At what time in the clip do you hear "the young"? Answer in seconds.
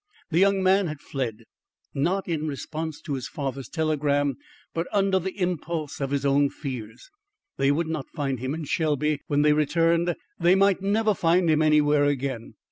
0.31-0.63